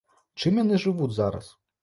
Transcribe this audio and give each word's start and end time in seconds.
Чым 0.43 0.57
яны 0.63 0.81
жывуць 0.85 1.11
зараз? 1.19 1.53